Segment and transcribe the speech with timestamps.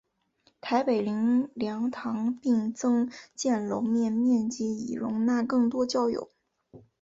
[0.61, 6.31] 台北灵粮堂并增建楼面面积以容纳更多教友。